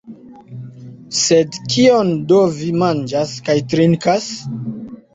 Sed 1.17 1.59
kion 1.75 2.11
do 2.33 2.41
vi 2.57 2.73
manĝas 2.87 3.39
kaj 3.47 3.61
trinkas? 3.71 4.31